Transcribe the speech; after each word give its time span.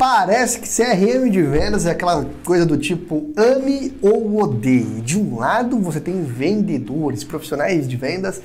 Parece 0.00 0.60
que 0.60 0.66
CRM 0.66 1.28
de 1.28 1.42
vendas 1.42 1.84
é 1.84 1.90
aquela 1.90 2.24
coisa 2.42 2.64
do 2.64 2.78
tipo 2.78 3.30
ame 3.36 3.92
ou 4.00 4.40
odeie. 4.40 5.02
De 5.02 5.18
um 5.18 5.36
lado, 5.36 5.78
você 5.78 6.00
tem 6.00 6.24
vendedores, 6.24 7.22
profissionais 7.22 7.86
de 7.86 7.98
vendas 7.98 8.40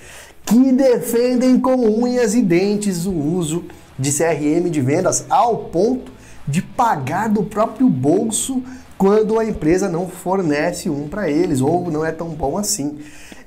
que 0.45 0.73
defendem 0.73 1.57
com 1.57 1.75
unhas 1.77 2.35
e 2.35 2.41
dentes 2.41 3.05
o 3.05 3.13
uso 3.13 3.63
de 3.97 4.11
CRM 4.11 4.69
de 4.69 4.81
vendas 4.81 5.25
ao 5.29 5.69
ponto 5.69 6.11
de 6.45 6.61
pagar 6.61 7.29
do 7.29 7.43
próprio 7.43 7.87
bolso 7.87 8.61
quando 8.97 9.39
a 9.39 9.45
empresa 9.45 9.87
não 9.87 10.09
fornece 10.09 10.89
um 10.89 11.07
para 11.07 11.31
eles 11.31 11.61
ou 11.61 11.89
não 11.89 12.03
é 12.03 12.11
tão 12.11 12.31
bom 12.31 12.57
assim. 12.57 12.97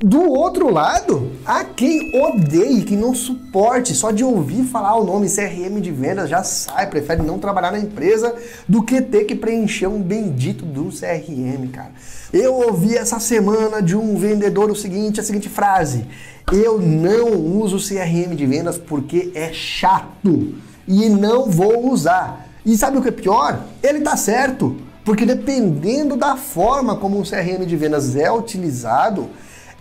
Do 0.00 0.30
outro 0.30 0.72
lado, 0.72 1.32
há 1.44 1.64
quem 1.64 2.12
odeie, 2.22 2.82
que 2.82 2.94
não 2.94 3.12
suporte, 3.12 3.96
só 3.96 4.12
de 4.12 4.22
ouvir 4.22 4.62
falar 4.62 4.94
o 4.94 5.04
nome 5.04 5.28
CRM 5.28 5.80
de 5.80 5.90
vendas 5.90 6.30
já 6.30 6.44
sai, 6.44 6.88
prefere 6.88 7.20
não 7.20 7.36
trabalhar 7.36 7.72
na 7.72 7.80
empresa 7.80 8.32
do 8.68 8.80
que 8.80 9.00
ter 9.02 9.24
que 9.24 9.34
preencher 9.34 9.88
um 9.88 10.00
bendito 10.00 10.64
do 10.64 10.90
CRM, 10.90 11.66
cara. 11.72 11.90
Eu 12.32 12.54
ouvi 12.54 12.96
essa 12.96 13.18
semana 13.18 13.82
de 13.82 13.96
um 13.96 14.16
vendedor 14.16 14.70
o 14.70 14.76
seguinte, 14.76 15.18
a 15.18 15.24
seguinte 15.24 15.48
frase: 15.48 16.06
"Eu 16.52 16.80
não 16.80 17.34
uso 17.60 17.84
CRM 17.84 18.36
de 18.36 18.46
vendas 18.46 18.78
porque 18.78 19.32
é 19.34 19.52
chato 19.52 20.54
e 20.86 21.08
não 21.08 21.50
vou 21.50 21.90
usar". 21.90 22.46
E 22.64 22.76
sabe 22.76 22.98
o 22.98 23.02
que 23.02 23.08
é 23.08 23.12
pior? 23.12 23.64
Ele 23.82 24.02
tá 24.02 24.16
certo, 24.16 24.76
porque 25.04 25.26
dependendo 25.26 26.16
da 26.16 26.36
forma 26.36 26.94
como 26.94 27.18
o 27.18 27.28
CRM 27.28 27.66
de 27.66 27.76
vendas 27.76 28.14
é 28.14 28.30
utilizado, 28.30 29.28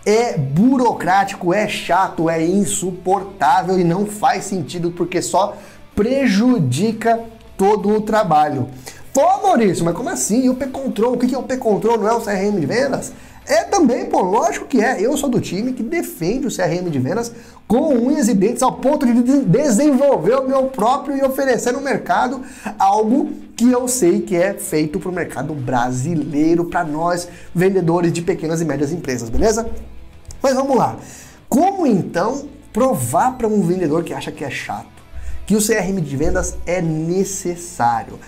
é 0.08 0.38
burocrático, 0.38 1.54
é 1.54 1.68
chato, 1.68 2.30
é 2.30 2.42
insuportável 2.42 3.78
e 3.78 3.84
não 3.84 4.06
faz 4.06 4.46
sentido 4.46 4.90
porque 4.90 5.22
só 5.22 5.58
prejudica 5.94 7.20
todo 7.58 7.90
o 7.90 8.00
trabalho. 8.00 8.70
Pô, 9.14 9.26
Maurício, 9.44 9.84
mas 9.84 9.94
como 9.94 10.08
assim? 10.08 10.46
E 10.46 10.50
o 10.50 10.56
P-Control? 10.56 11.16
O 11.16 11.18
que 11.18 11.36
é 11.36 11.38
o 11.38 11.44
P-Control? 11.44 11.98
Não 11.98 12.08
é 12.08 12.14
o 12.14 12.22
CRM 12.22 12.58
de 12.58 12.66
vendas? 12.66 13.12
É 13.46 13.64
também, 13.64 14.06
pô, 14.06 14.22
lógico 14.22 14.66
que 14.66 14.82
é. 14.82 15.02
Eu 15.02 15.18
sou 15.18 15.30
do 15.30 15.42
time 15.42 15.74
que 15.74 15.84
defende 15.84 16.48
o 16.48 16.56
CRM 16.56 16.90
de 16.90 17.00
vendas 17.00 17.34
com 17.68 17.94
unhas 17.94 18.30
e 18.30 18.34
dentes 18.34 18.64
ao 18.64 18.74
ponto 18.74 19.06
de 19.06 19.44
desenvolver 19.44 20.36
o 20.36 20.48
meu 20.48 20.64
próprio 20.68 21.18
e 21.18 21.22
oferecer 21.22 21.74
no 21.74 21.82
mercado 21.82 22.42
algo 22.80 23.30
que 23.58 23.70
eu 23.70 23.90
sei 23.90 24.22
que 24.22 24.38
é 24.38 24.54
feito 24.54 25.00
para 25.00 25.10
o 25.10 25.14
mercado 25.14 25.54
brasileiro, 25.54 26.66
para 26.66 26.86
nós 26.86 27.28
vendedores 27.54 28.14
de 28.14 28.22
pequenas 28.22 28.62
e 28.62 28.66
médias 28.66 28.94
empresas, 28.94 29.30
beleza? 29.30 29.70
Mas 30.42 30.56
vamos 30.56 30.78
lá. 30.78 30.98
Como 31.50 31.86
então 31.86 32.48
provar 32.74 33.38
para 33.38 33.48
um 33.48 33.62
vendedor 33.62 34.04
que 34.04 34.14
acha 34.14 34.32
que 34.32 34.44
é 34.44 34.50
chato 34.50 34.98
que 35.46 35.56
o 35.56 35.66
CRM 35.66 36.02
de 36.02 36.18
vendas 36.18 36.58
é 36.66 36.82
necessário? 36.82 38.20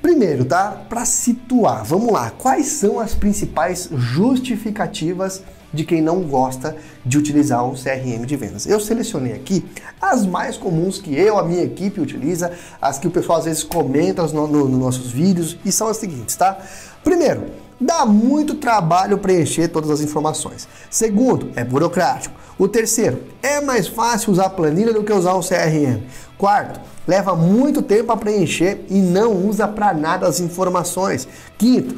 Primeiro, 0.00 0.44
tá? 0.44 0.84
Para 0.88 1.04
situar, 1.04 1.84
vamos 1.84 2.12
lá. 2.12 2.30
Quais 2.30 2.66
são 2.66 2.98
as 2.98 3.14
principais 3.14 3.88
justificativas 3.92 5.42
de 5.72 5.84
quem 5.84 6.02
não 6.02 6.22
gosta 6.22 6.76
de 7.04 7.16
utilizar 7.16 7.64
um 7.64 7.72
CRM 7.72 8.26
de 8.26 8.36
vendas. 8.36 8.66
Eu 8.66 8.78
selecionei 8.78 9.32
aqui 9.32 9.64
as 10.00 10.26
mais 10.26 10.56
comuns 10.56 10.98
que 10.98 11.14
eu, 11.14 11.38
a 11.38 11.44
minha 11.44 11.62
equipe 11.62 12.00
utiliza, 12.00 12.52
as 12.80 12.98
que 12.98 13.06
o 13.06 13.10
pessoal 13.10 13.38
às 13.38 13.46
vezes 13.46 13.62
comenta 13.62 14.22
nos 14.22 14.32
no, 14.32 14.46
no 14.46 14.68
nossos 14.68 15.10
vídeos 15.10 15.56
e 15.64 15.72
são 15.72 15.88
as 15.88 15.96
seguintes, 15.96 16.36
tá? 16.36 16.58
Primeiro, 17.02 17.46
dá 17.82 18.06
muito 18.06 18.54
trabalho 18.54 19.18
preencher 19.18 19.68
todas 19.68 19.90
as 19.90 20.00
informações. 20.00 20.68
Segundo, 20.90 21.50
é 21.56 21.64
burocrático. 21.64 22.34
O 22.58 22.68
terceiro, 22.68 23.22
é 23.42 23.60
mais 23.60 23.88
fácil 23.88 24.32
usar 24.32 24.50
planilha 24.50 24.92
do 24.92 25.02
que 25.02 25.12
usar 25.12 25.34
um 25.34 25.40
CRM. 25.40 26.02
Quarto, 26.38 26.80
leva 27.06 27.34
muito 27.34 27.82
tempo 27.82 28.12
a 28.12 28.16
preencher 28.16 28.84
e 28.88 28.98
não 29.00 29.48
usa 29.48 29.66
para 29.66 29.92
nada 29.92 30.26
as 30.26 30.38
informações. 30.38 31.26
Quinto, 31.58 31.96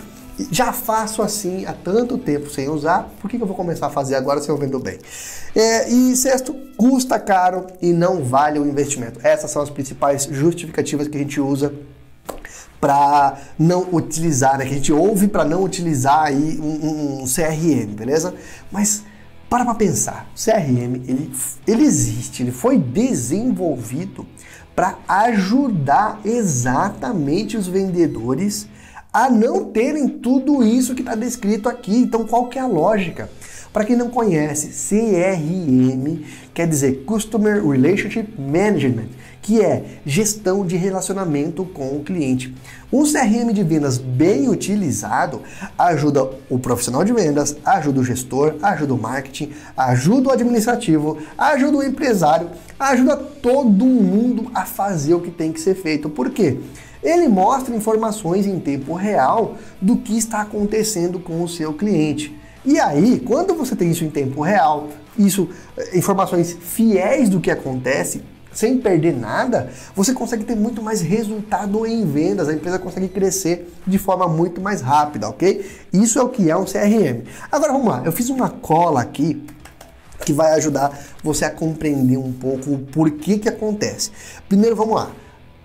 já 0.50 0.72
faço 0.72 1.22
assim 1.22 1.64
há 1.66 1.72
tanto 1.72 2.18
tempo 2.18 2.50
sem 2.50 2.68
usar, 2.68 3.08
por 3.20 3.30
que, 3.30 3.36
eu 3.36 3.46
vou 3.46 3.56
começar 3.56 3.86
a 3.86 3.90
fazer 3.90 4.16
agora 4.16 4.40
se 4.40 4.48
eu 4.48 4.56
vendo 4.56 4.78
bem? 4.78 4.98
É, 5.54 5.88
e 5.88 6.16
sexto, 6.16 6.54
custa 6.76 7.18
caro 7.18 7.66
e 7.80 7.92
não 7.92 8.24
vale 8.24 8.58
o 8.58 8.66
investimento. 8.66 9.20
Essas 9.22 9.50
são 9.50 9.62
as 9.62 9.70
principais 9.70 10.24
justificativas 10.24 11.06
que 11.06 11.16
a 11.16 11.20
gente 11.20 11.40
usa 11.40 11.72
para 12.84 13.38
não 13.58 13.88
utilizar, 13.94 14.58
né? 14.58 14.66
que 14.66 14.72
a 14.72 14.74
gente 14.74 14.92
ouve 14.92 15.26
para 15.26 15.42
não 15.42 15.62
utilizar 15.62 16.24
aí 16.24 16.60
um, 16.60 17.22
um, 17.22 17.24
CRM, 17.24 17.94
beleza? 17.96 18.34
Mas 18.70 19.02
para 19.48 19.64
para 19.64 19.74
pensar, 19.74 20.30
o 20.36 20.38
CRM 20.38 20.96
ele, 21.08 21.32
ele 21.66 21.82
existe, 21.82 22.42
ele 22.42 22.52
foi 22.52 22.78
desenvolvido 22.78 24.26
para 24.76 24.98
ajudar 25.08 26.20
exatamente 26.26 27.56
os 27.56 27.66
vendedores 27.66 28.68
a 29.10 29.30
não 29.30 29.64
terem 29.64 30.06
tudo 30.06 30.62
isso 30.62 30.94
que 30.94 31.00
está 31.00 31.14
descrito 31.14 31.70
aqui. 31.70 31.96
Então, 31.96 32.26
qual 32.26 32.48
que 32.48 32.58
é 32.58 32.62
a 32.62 32.66
lógica? 32.66 33.30
Para 33.72 33.86
quem 33.86 33.96
não 33.96 34.10
conhece, 34.10 34.68
CRM 34.68 36.22
quer 36.52 36.68
dizer 36.68 37.04
Customer 37.06 37.66
Relationship 37.66 38.28
Management, 38.38 39.08
que 39.44 39.60
é 39.60 40.00
gestão 40.06 40.66
de 40.66 40.74
relacionamento 40.74 41.66
com 41.66 41.94
o 41.94 42.02
cliente. 42.02 42.54
Um 42.90 43.02
CRM 43.02 43.52
de 43.52 43.62
vendas 43.62 43.98
bem 43.98 44.48
utilizado 44.48 45.42
ajuda 45.76 46.30
o 46.48 46.58
profissional 46.58 47.04
de 47.04 47.12
vendas, 47.12 47.54
ajuda 47.62 48.00
o 48.00 48.04
gestor, 48.04 48.54
ajuda 48.62 48.94
o 48.94 48.98
marketing, 48.98 49.52
ajuda 49.76 50.30
o 50.30 50.32
administrativo, 50.32 51.18
ajuda 51.36 51.76
o 51.76 51.82
empresário, 51.82 52.48
ajuda 52.80 53.18
todo 53.18 53.84
mundo 53.84 54.50
a 54.54 54.64
fazer 54.64 55.12
o 55.12 55.20
que 55.20 55.30
tem 55.30 55.52
que 55.52 55.60
ser 55.60 55.74
feito. 55.74 56.08
Por 56.08 56.30
quê? 56.30 56.58
Ele 57.02 57.28
mostra 57.28 57.76
informações 57.76 58.46
em 58.46 58.58
tempo 58.58 58.94
real 58.94 59.58
do 59.78 59.98
que 59.98 60.16
está 60.16 60.40
acontecendo 60.40 61.20
com 61.20 61.42
o 61.42 61.48
seu 61.48 61.74
cliente. 61.74 62.34
E 62.64 62.80
aí, 62.80 63.20
quando 63.20 63.52
você 63.52 63.76
tem 63.76 63.90
isso 63.90 64.06
em 64.06 64.10
tempo 64.10 64.40
real, 64.40 64.88
isso, 65.18 65.50
eh, 65.76 65.98
informações 65.98 66.56
fiéis 66.58 67.28
do 67.28 67.40
que 67.40 67.50
acontece, 67.50 68.22
sem 68.54 68.78
perder 68.78 69.14
nada, 69.14 69.70
você 69.94 70.14
consegue 70.14 70.44
ter 70.44 70.54
muito 70.54 70.80
mais 70.80 71.00
resultado 71.00 71.84
em 71.84 72.06
vendas, 72.06 72.48
a 72.48 72.54
empresa 72.54 72.78
consegue 72.78 73.08
crescer 73.08 73.70
de 73.86 73.98
forma 73.98 74.28
muito 74.28 74.60
mais 74.60 74.80
rápida, 74.80 75.28
ok? 75.28 75.68
Isso 75.92 76.18
é 76.18 76.22
o 76.22 76.28
que 76.28 76.48
é 76.48 76.56
um 76.56 76.64
CRM. 76.64 77.24
Agora 77.50 77.72
vamos 77.72 77.88
lá, 77.88 78.02
eu 78.04 78.12
fiz 78.12 78.30
uma 78.30 78.48
cola 78.48 79.02
aqui 79.02 79.44
que 80.24 80.32
vai 80.32 80.52
ajudar 80.52 80.98
você 81.22 81.44
a 81.44 81.50
compreender 81.50 82.16
um 82.16 82.32
pouco 82.32 82.72
o 82.72 82.78
porquê 82.78 83.38
que 83.38 83.48
acontece. 83.48 84.10
Primeiro 84.48 84.76
vamos 84.76 84.94
lá. 84.94 85.10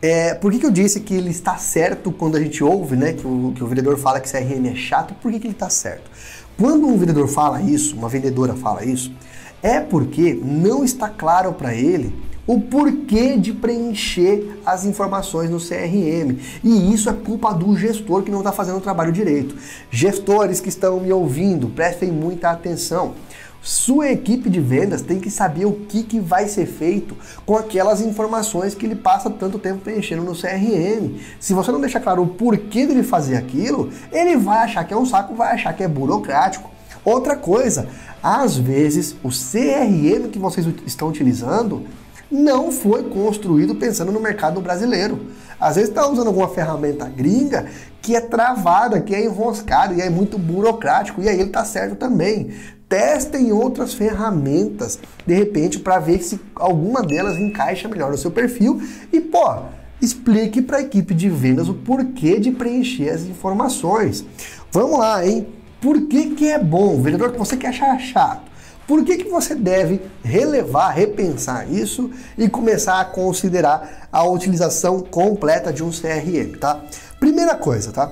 É, 0.02 0.34
por 0.34 0.52
que, 0.52 0.60
que 0.60 0.66
eu 0.66 0.72
disse 0.72 1.02
que 1.02 1.14
ele 1.14 1.30
está 1.30 1.58
certo 1.58 2.12
quando 2.12 2.38
a 2.38 2.40
gente 2.40 2.64
ouve, 2.64 2.96
né? 2.96 3.14
Que 3.14 3.28
o, 3.28 3.52
que 3.54 3.64
o 3.64 3.68
vendedor 3.68 3.98
fala 3.98 4.20
que 4.20 4.32
CRM 4.32 4.66
é 4.68 4.76
chato, 4.76 5.14
por 5.14 5.32
que, 5.32 5.40
que 5.40 5.48
ele 5.48 5.54
está 5.54 5.70
certo? 5.70 6.10
Quando 6.58 6.88
um 6.88 6.98
vendedor 6.98 7.28
fala 7.28 7.62
isso, 7.62 7.96
uma 7.96 8.10
vendedora 8.10 8.56
fala 8.56 8.84
isso, 8.84 9.14
é 9.62 9.80
porque 9.80 10.40
não 10.42 10.84
está 10.84 11.10
claro 11.10 11.54
para 11.54 11.74
ele 11.76 12.14
o 12.50 12.60
porquê 12.60 13.38
de 13.38 13.54
preencher 13.54 14.60
as 14.66 14.84
informações 14.84 15.52
no 15.52 15.60
CRM. 15.60 16.36
E 16.64 16.92
isso 16.92 17.08
é 17.08 17.14
culpa 17.14 17.54
do 17.54 17.78
gestor 17.78 18.24
que 18.24 18.32
não 18.32 18.40
está 18.40 18.52
fazendo 18.52 18.80
o 18.80 18.82
trabalho 18.82 19.12
direito. 19.12 19.56
Gestores 19.92 20.60
que 20.60 20.68
estão 20.68 21.00
me 21.00 21.14
ouvindo, 21.14 21.70
prestem 21.70 22.12
muita 22.12 22.50
atenção. 22.50 23.14
Sua 23.62 24.10
equipe 24.10 24.50
de 24.50 24.60
vendas 24.60 25.04
tem 25.04 25.20
que 25.20 25.30
saber 25.30 25.66
o 25.66 25.74
que, 25.74 26.02
que 26.02 26.20
vai 26.20 26.48
ser 26.48 26.66
feito 26.66 27.16
com 27.46 27.56
aquelas 27.56 28.02
informações 28.02 28.74
que 28.74 28.84
ele 28.84 28.96
passa 28.96 29.30
tanto 29.30 29.60
tempo 29.60 29.82
preenchendo 29.82 30.24
no 30.24 30.34
CRM. 30.34 31.20
Se 31.40 31.54
você 31.54 31.72
não 31.72 31.80
deixar 31.80 32.00
claro 32.00 32.24
o 32.24 32.28
porquê 32.30 32.88
dele 32.88 33.04
fazer 33.04 33.36
aquilo, 33.36 33.92
ele 34.12 34.36
vai 34.38 34.64
achar 34.64 34.84
que 34.86 34.94
é 34.94 34.98
um 34.98 35.06
saco, 35.06 35.36
vai 35.36 35.54
achar 35.54 35.72
que 35.74 35.84
é 35.84 35.88
burocrático. 35.88 36.72
Outra 37.06 37.36
coisa, 37.36 37.88
às 38.24 38.58
vezes 38.58 39.16
o 39.24 39.30
CRM 39.30 40.30
que 40.32 40.40
vocês 40.40 40.66
estão 40.88 41.10
utilizando 41.10 41.86
não 42.32 42.72
foi 42.72 43.04
construído 43.04 43.76
pensando 43.76 44.12
no 44.12 44.20
mercado 44.20 44.62
brasileiro. 44.62 45.20
Às 45.60 45.76
vezes 45.76 45.90
está 45.90 46.08
usando 46.08 46.28
alguma 46.28 46.48
ferramenta 46.50 47.06
gringa 47.06 47.68
que 48.02 48.16
é 48.16 48.22
travada, 48.22 49.02
que 49.02 49.14
é 49.14 49.26
enroscada 49.26 49.94
e 49.94 50.02
é 50.02 50.10
muito 50.10 50.38
burocrático, 50.38 51.22
e 51.22 51.28
aí 51.28 51.36
ele 51.36 51.50
está 51.50 51.66
certo 51.66 51.96
também 51.96 52.52
testem 52.90 53.54
outras 53.54 53.94
ferramentas, 53.94 55.00
de 55.26 55.36
repente, 55.36 55.80
para 55.80 56.00
ver 56.00 56.24
se 56.24 56.42
alguma 56.56 57.04
delas 57.04 57.38
encaixa 57.38 57.88
melhor 57.88 58.10
no 58.10 58.18
seu 58.18 58.32
perfil 58.32 58.82
e, 59.14 59.22
pô, 59.22 59.60
explique 60.02 60.60
para 60.60 60.78
a 60.78 60.82
equipe 60.82 61.14
de 61.14 61.30
vendas 61.30 61.70
o 61.70 61.74
porquê 61.76 62.40
de 62.40 62.50
preencher 62.50 63.10
as 63.10 63.22
informações. 63.22 64.26
Vamos 64.72 64.98
lá, 64.98 65.26
hein? 65.26 65.48
Por 65.80 66.08
que, 66.08 66.32
que 66.32 66.48
é 66.50 66.58
bom? 66.58 67.00
Vendedor 67.00 67.32
que 67.32 67.38
você 67.38 67.56
quer 67.56 67.68
achar 67.68 67.98
chato. 68.00 68.49
Por 68.90 69.06
que, 69.06 69.18
que 69.18 69.30
você 69.30 69.54
deve 69.54 70.02
relevar, 70.24 70.90
repensar 70.90 71.72
isso 71.72 72.10
e 72.36 72.50
começar 72.50 73.00
a 73.00 73.06
considerar 73.06 74.10
a 74.12 74.24
utilização 74.24 75.02
completa 75.02 75.72
de 75.72 75.84
um 75.84 75.92
CRM, 75.92 76.58
tá? 76.60 76.84
Primeira 77.20 77.56
coisa, 77.56 77.92
tá? 77.92 78.12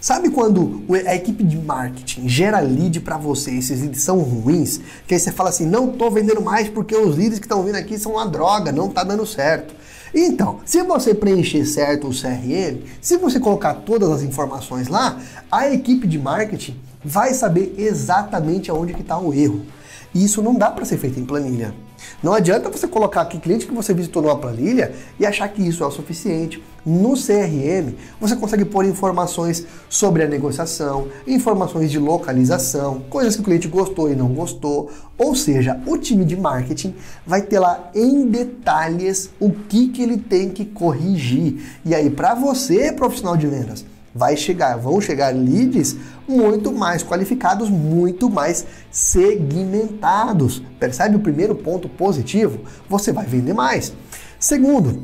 Sabe 0.00 0.30
quando 0.30 0.82
a 1.06 1.14
equipe 1.14 1.44
de 1.44 1.56
marketing 1.56 2.28
gera 2.28 2.58
lead 2.58 2.98
para 3.02 3.18
você, 3.18 3.52
esses 3.52 3.80
leads 3.80 4.02
são 4.02 4.18
ruins, 4.18 4.80
que 5.06 5.14
aí 5.14 5.20
você 5.20 5.30
fala 5.30 5.50
assim, 5.50 5.64
não 5.64 5.92
estou 5.92 6.10
vendendo 6.10 6.42
mais 6.42 6.68
porque 6.68 6.96
os 6.96 7.16
leads 7.16 7.38
que 7.38 7.44
estão 7.44 7.62
vindo 7.62 7.76
aqui 7.76 8.00
são 8.00 8.14
uma 8.14 8.26
droga, 8.26 8.72
não 8.72 8.88
está 8.88 9.04
dando 9.04 9.24
certo. 9.24 9.72
Então, 10.12 10.58
se 10.64 10.82
você 10.82 11.14
preencher 11.14 11.64
certo 11.64 12.08
o 12.08 12.10
CRM, 12.10 12.82
se 13.00 13.16
você 13.16 13.38
colocar 13.38 13.74
todas 13.74 14.10
as 14.10 14.22
informações 14.22 14.88
lá, 14.88 15.20
a 15.48 15.70
equipe 15.70 16.08
de 16.08 16.18
marketing 16.18 16.87
vai 17.04 17.34
saber 17.34 17.74
exatamente 17.78 18.70
aonde 18.70 18.94
que 18.94 19.02
está 19.02 19.18
o 19.18 19.32
erro. 19.32 19.64
E 20.14 20.24
isso 20.24 20.42
não 20.42 20.54
dá 20.54 20.70
para 20.70 20.84
ser 20.84 20.98
feito 20.98 21.20
em 21.20 21.24
planilha. 21.24 21.74
Não 22.22 22.32
adianta 22.32 22.70
você 22.70 22.86
colocar 22.86 23.22
aqui 23.22 23.38
cliente 23.38 23.66
que 23.66 23.74
você 23.74 23.92
visitou 23.92 24.22
numa 24.22 24.38
planilha 24.38 24.92
e 25.18 25.26
achar 25.26 25.48
que 25.48 25.62
isso 25.62 25.84
é 25.84 25.86
o 25.86 25.90
suficiente. 25.90 26.62
No 26.84 27.14
CRM, 27.14 27.94
você 28.20 28.34
consegue 28.34 28.64
pôr 28.64 28.84
informações 28.84 29.66
sobre 29.88 30.22
a 30.22 30.26
negociação, 30.26 31.08
informações 31.26 31.90
de 31.90 31.98
localização, 31.98 33.02
coisas 33.10 33.34
que 33.34 33.42
o 33.42 33.44
cliente 33.44 33.68
gostou 33.68 34.10
e 34.10 34.16
não 34.16 34.28
gostou. 34.28 34.90
Ou 35.18 35.34
seja, 35.34 35.80
o 35.86 35.98
time 35.98 36.24
de 36.24 36.36
marketing 36.36 36.94
vai 37.26 37.42
ter 37.42 37.58
lá 37.58 37.90
em 37.94 38.26
detalhes 38.26 39.30
o 39.38 39.50
que, 39.50 39.88
que 39.88 40.02
ele 40.02 40.16
tem 40.16 40.48
que 40.48 40.64
corrigir. 40.64 41.60
E 41.84 41.94
aí, 41.94 42.08
para 42.08 42.34
você, 42.34 42.92
profissional 42.92 43.36
de 43.36 43.46
vendas, 43.46 43.84
vai 44.14 44.36
chegar, 44.36 44.76
vão 44.76 45.00
chegar 45.00 45.34
leads 45.34 45.96
muito 46.26 46.72
mais 46.72 47.02
qualificados, 47.02 47.70
muito 47.70 48.28
mais 48.28 48.66
segmentados. 48.90 50.62
Percebe 50.78 51.16
o 51.16 51.20
primeiro 51.20 51.54
ponto 51.54 51.88
positivo? 51.88 52.60
Você 52.88 53.12
vai 53.12 53.26
vender 53.26 53.54
mais. 53.54 53.92
Segundo, 54.38 55.02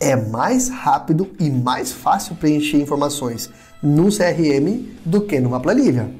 é 0.00 0.16
mais 0.16 0.68
rápido 0.68 1.30
e 1.38 1.48
mais 1.50 1.92
fácil 1.92 2.34
preencher 2.36 2.76
informações 2.80 3.50
no 3.82 4.08
CRM 4.08 4.86
do 5.04 5.20
que 5.22 5.40
numa 5.40 5.60
planilha. 5.60 6.10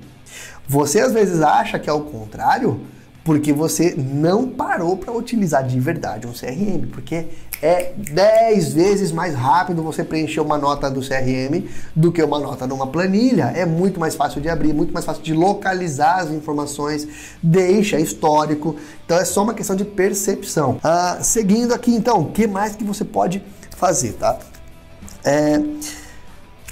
Você 0.66 1.00
às 1.00 1.12
vezes 1.12 1.42
acha 1.42 1.78
que 1.78 1.90
é 1.90 1.92
o 1.92 2.00
contrário, 2.00 2.80
porque 3.24 3.54
você 3.54 3.94
não 3.96 4.46
parou 4.46 4.98
para 4.98 5.10
utilizar 5.10 5.66
de 5.66 5.80
verdade 5.80 6.26
um 6.26 6.32
CRM, 6.32 6.86
porque 6.92 7.26
é 7.62 7.94
10 7.96 8.74
vezes 8.74 9.10
mais 9.10 9.34
rápido 9.34 9.82
você 9.82 10.04
preencher 10.04 10.40
uma 10.40 10.58
nota 10.58 10.90
do 10.90 11.00
CRM 11.00 11.66
do 11.96 12.12
que 12.12 12.22
uma 12.22 12.38
nota 12.38 12.66
numa 12.66 12.86
planilha. 12.86 13.50
É 13.56 13.64
muito 13.64 13.98
mais 13.98 14.14
fácil 14.14 14.42
de 14.42 14.50
abrir, 14.50 14.74
muito 14.74 14.92
mais 14.92 15.06
fácil 15.06 15.22
de 15.22 15.32
localizar 15.32 16.18
as 16.18 16.30
informações, 16.30 17.08
deixa 17.42 17.98
histórico. 17.98 18.76
Então 19.06 19.16
é 19.16 19.24
só 19.24 19.42
uma 19.42 19.54
questão 19.54 19.74
de 19.74 19.86
percepção. 19.86 20.78
Ah, 20.84 21.18
seguindo 21.22 21.72
aqui 21.72 21.94
então, 21.94 22.20
o 22.20 22.30
que 22.30 22.46
mais 22.46 22.76
que 22.76 22.84
você 22.84 23.04
pode 23.06 23.42
fazer, 23.78 24.12
tá? 24.12 24.38
É, 25.24 25.58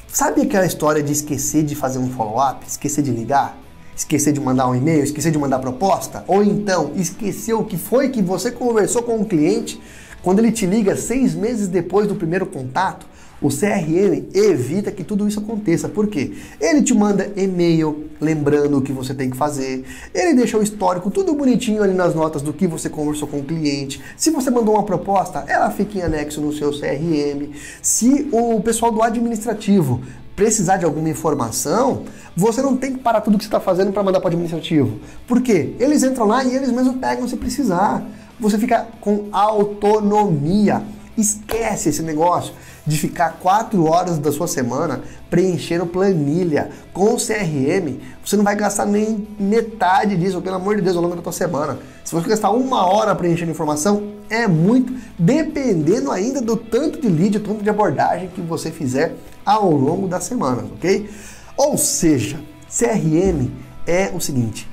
sabe 0.06 0.42
aquela 0.42 0.66
história 0.66 1.02
de 1.02 1.12
esquecer 1.12 1.62
de 1.62 1.74
fazer 1.74 1.98
um 1.98 2.10
follow-up, 2.10 2.66
esquecer 2.66 3.02
de 3.02 3.10
ligar? 3.10 3.56
Esquecer 4.02 4.32
de 4.32 4.40
mandar 4.40 4.68
um 4.68 4.74
e-mail, 4.74 5.04
esquecer 5.04 5.30
de 5.30 5.38
mandar 5.38 5.60
proposta, 5.60 6.24
ou 6.26 6.42
então 6.42 6.92
esquecer 6.96 7.54
o 7.54 7.64
que 7.64 7.76
foi 7.76 8.08
que 8.08 8.20
você 8.20 8.50
conversou 8.50 9.02
com 9.02 9.20
o 9.20 9.24
cliente 9.24 9.80
quando 10.22 10.40
ele 10.40 10.52
te 10.52 10.66
liga 10.66 10.96
seis 10.96 11.34
meses 11.34 11.68
depois 11.68 12.06
do 12.06 12.14
primeiro 12.14 12.46
contato. 12.46 13.06
O 13.40 13.48
CRM 13.48 14.28
evita 14.32 14.92
que 14.92 15.02
tudo 15.02 15.26
isso 15.26 15.40
aconteça. 15.40 15.88
Por 15.88 16.06
quê? 16.06 16.32
Ele 16.60 16.80
te 16.80 16.94
manda 16.94 17.32
e-mail 17.34 18.08
lembrando 18.20 18.78
o 18.78 18.82
que 18.82 18.92
você 18.92 19.12
tem 19.12 19.30
que 19.30 19.36
fazer. 19.36 19.84
Ele 20.14 20.34
deixa 20.34 20.56
o 20.56 20.62
histórico 20.62 21.10
tudo 21.10 21.34
bonitinho 21.34 21.82
ali 21.82 21.92
nas 21.92 22.14
notas 22.14 22.40
do 22.40 22.52
que 22.52 22.68
você 22.68 22.88
conversou 22.88 23.26
com 23.26 23.40
o 23.40 23.42
cliente. 23.42 24.00
Se 24.16 24.30
você 24.30 24.48
mandou 24.48 24.74
uma 24.74 24.84
proposta, 24.84 25.44
ela 25.48 25.72
fica 25.72 25.98
em 25.98 26.02
anexo 26.02 26.40
no 26.40 26.52
seu 26.52 26.70
CRM. 26.70 27.50
Se 27.82 28.28
o 28.30 28.60
pessoal 28.60 28.92
do 28.92 29.02
administrativo 29.02 30.00
precisar 30.34 30.76
de 30.76 30.84
alguma 30.84 31.08
informação, 31.08 32.04
você 32.36 32.62
não 32.62 32.76
tem 32.76 32.92
que 32.94 32.98
parar 32.98 33.20
tudo 33.20 33.36
que 33.36 33.44
você 33.44 33.48
está 33.48 33.60
fazendo 33.60 33.92
para 33.92 34.02
mandar 34.02 34.20
para 34.20 34.26
o 34.26 34.28
administrativo. 34.28 34.98
Por 35.26 35.42
quê? 35.42 35.74
Eles 35.78 36.02
entram 36.02 36.26
lá 36.26 36.42
e 36.44 36.54
eles 36.54 36.70
mesmos 36.70 36.96
pegam 36.96 37.28
se 37.28 37.36
precisar. 37.36 38.02
Você 38.40 38.58
fica 38.58 38.86
com 39.00 39.28
autonomia. 39.30 40.82
Esquece 41.16 41.90
esse 41.90 42.02
negócio 42.02 42.54
de 42.86 42.98
ficar 42.98 43.38
quatro 43.40 43.84
horas 43.84 44.18
da 44.18 44.32
sua 44.32 44.48
semana 44.48 45.02
preenchendo 45.30 45.86
planilha 45.86 46.70
com 46.92 47.16
CRM. 47.16 47.98
Você 48.24 48.36
não 48.36 48.44
vai 48.44 48.56
gastar 48.56 48.86
nem 48.86 49.26
metade 49.38 50.16
disso, 50.16 50.40
pelo 50.40 50.56
amor 50.56 50.76
de 50.76 50.82
Deus, 50.82 50.96
ao 50.96 51.02
longo 51.02 51.16
da 51.16 51.22
sua 51.22 51.32
semana. 51.32 51.78
Se 52.04 52.12
você 52.12 52.28
gastar 52.28 52.50
uma 52.50 52.84
hora 52.86 53.14
preenchendo 53.14 53.50
informação, 53.50 54.12
é 54.28 54.48
muito, 54.48 54.92
dependendo 55.18 56.10
ainda 56.10 56.40
do 56.40 56.56
tanto 56.56 57.00
de 57.00 57.08
lead, 57.08 57.38
do 57.38 57.48
tanto 57.48 57.62
de 57.62 57.70
abordagem 57.70 58.28
que 58.28 58.40
você 58.40 58.70
fizer 58.70 59.14
ao 59.44 59.70
longo 59.70 60.08
das 60.08 60.24
semanas, 60.24 60.64
ok? 60.72 61.08
Ou 61.56 61.78
seja, 61.78 62.40
CRM 62.68 63.48
é 63.86 64.10
o 64.12 64.20
seguinte: 64.20 64.68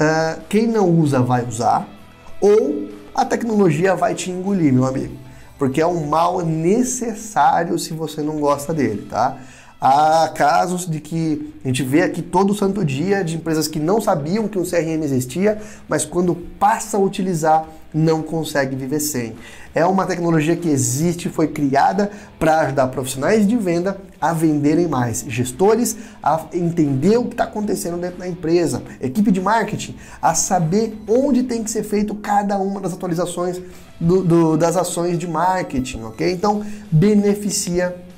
uh, 0.00 0.40
quem 0.48 0.66
não 0.66 0.88
usa 0.88 1.20
vai 1.20 1.44
usar, 1.44 1.88
ou 2.40 2.88
a 3.14 3.24
tecnologia 3.24 3.94
vai 3.96 4.14
te 4.14 4.30
engolir, 4.30 4.72
meu 4.72 4.84
amigo 4.84 5.22
porque 5.62 5.80
é 5.80 5.86
um 5.86 6.08
mal 6.08 6.44
necessário 6.44 7.78
se 7.78 7.94
você 7.94 8.20
não 8.20 8.40
gosta 8.40 8.74
dele, 8.74 9.06
tá? 9.08 9.38
Há 9.84 10.28
casos 10.28 10.88
de 10.88 11.00
que 11.00 11.52
a 11.64 11.66
gente 11.66 11.82
vê 11.82 12.02
aqui 12.02 12.22
todo 12.22 12.54
santo 12.54 12.84
dia 12.84 13.24
de 13.24 13.34
empresas 13.34 13.66
que 13.66 13.80
não 13.80 14.00
sabiam 14.00 14.46
que 14.46 14.56
um 14.56 14.62
CRM 14.62 15.02
existia, 15.02 15.60
mas 15.88 16.04
quando 16.04 16.36
passa 16.36 16.96
a 16.96 17.00
utilizar 17.00 17.66
não 17.92 18.22
consegue 18.22 18.76
viver 18.76 19.00
sem. 19.00 19.34
É 19.74 19.84
uma 19.84 20.06
tecnologia 20.06 20.54
que 20.54 20.68
existe, 20.68 21.28
foi 21.28 21.48
criada 21.48 22.12
para 22.38 22.60
ajudar 22.60 22.86
profissionais 22.86 23.44
de 23.44 23.56
venda 23.56 23.98
a 24.20 24.32
venderem 24.32 24.86
mais, 24.86 25.24
gestores 25.26 25.96
a 26.22 26.46
entender 26.52 27.16
o 27.16 27.24
que 27.24 27.34
está 27.34 27.42
acontecendo 27.42 27.98
dentro 27.98 28.20
da 28.20 28.28
empresa, 28.28 28.84
equipe 29.00 29.32
de 29.32 29.40
marketing 29.40 29.96
a 30.22 30.32
saber 30.32 30.96
onde 31.08 31.42
tem 31.42 31.64
que 31.64 31.70
ser 31.72 31.82
feito 31.82 32.14
cada 32.14 32.56
uma 32.56 32.80
das 32.80 32.92
atualizações 32.92 33.60
do, 34.00 34.22
do, 34.22 34.56
das 34.56 34.76
ações 34.76 35.18
de 35.18 35.26
marketing, 35.26 36.02
ok? 36.02 36.30
Então 36.30 36.64
beneficia 36.88 38.11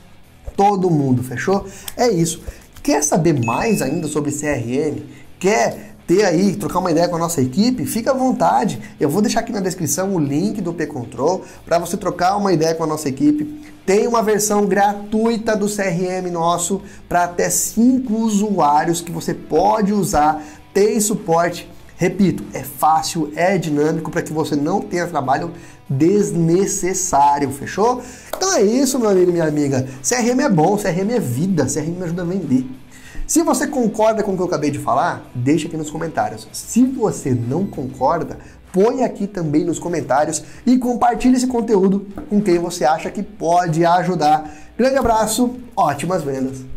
todo 0.56 0.90
mundo, 0.90 1.22
fechou? 1.22 1.66
É 1.96 2.08
isso. 2.08 2.42
Quer 2.82 3.02
saber 3.02 3.44
mais 3.44 3.80
ainda 3.80 4.08
sobre 4.08 4.30
CRM? 4.30 5.02
Quer 5.38 5.94
ter 6.06 6.24
aí, 6.24 6.54
trocar 6.54 6.80
uma 6.80 6.90
ideia 6.90 7.08
com 7.08 7.16
a 7.16 7.18
nossa 7.18 7.40
equipe, 7.40 7.86
fica 7.86 8.10
à 8.10 8.14
vontade. 8.14 8.78
Eu 9.00 9.08
vou 9.08 9.22
deixar 9.22 9.40
aqui 9.40 9.52
na 9.52 9.60
descrição 9.60 10.14
o 10.14 10.18
link 10.18 10.60
do 10.60 10.72
P-Control 10.72 11.42
para 11.64 11.78
você 11.78 11.96
trocar 11.96 12.36
uma 12.36 12.52
ideia 12.52 12.74
com 12.74 12.84
a 12.84 12.86
nossa 12.86 13.08
equipe. 13.08 13.62
Tem 13.86 14.06
uma 14.06 14.22
versão 14.22 14.66
gratuita 14.66 15.56
do 15.56 15.66
CRM 15.66 16.30
nosso 16.30 16.82
para 17.08 17.24
até 17.24 17.48
5 17.48 18.12
usuários 18.14 19.00
que 19.00 19.10
você 19.10 19.32
pode 19.32 19.92
usar. 19.92 20.42
Tem 20.72 21.00
suporte. 21.00 21.70
Repito, 21.96 22.44
é 22.52 22.62
fácil, 22.62 23.32
é 23.36 23.56
dinâmico 23.56 24.10
para 24.10 24.20
que 24.20 24.32
você 24.32 24.56
não 24.56 24.80
tenha 24.80 25.06
trabalho 25.06 25.52
desnecessário, 25.88 27.50
fechou? 27.50 28.02
Então 28.36 28.52
é 28.54 28.62
isso, 28.62 28.98
meu 28.98 29.08
amigo 29.08 29.31
e 29.31 29.32
minha 29.32 29.46
amiga. 29.46 29.86
CRM 30.02 30.40
é 30.40 30.48
bom, 30.48 30.76
CRM 30.76 31.10
é 31.10 31.20
vida, 31.20 31.66
CRM 31.66 31.96
me 31.96 32.04
ajuda 32.04 32.23
a 32.23 32.25
vender. 32.25 32.66
Se 33.26 33.42
você 33.42 33.66
concorda 33.66 34.23
com 34.23 34.32
o 34.32 34.37
que 34.37 34.42
eu 34.42 34.47
acabei 34.47 34.70
de 34.70 34.78
falar, 34.78 35.25
deixa 35.35 35.66
aqui 35.66 35.76
nos 35.76 35.90
comentários. 35.90 36.47
Se 36.52 36.85
você 36.85 37.30
não 37.35 37.66
concorda, 37.66 38.38
põe 38.70 39.02
aqui 39.02 39.26
também 39.26 39.64
nos 39.64 39.78
comentários 39.78 40.42
e 40.66 40.76
compartilhe 40.76 41.37
esse 41.37 41.47
conteúdo 41.47 42.06
com 42.28 42.42
quem 42.42 42.59
você 42.59 42.85
acha 42.85 43.11
que 43.11 43.23
pode 43.23 43.85
ajudar. 43.85 44.50
Grande 44.76 44.99
abraço, 44.99 45.54
ótimas 45.75 46.23
vendas! 46.23 46.74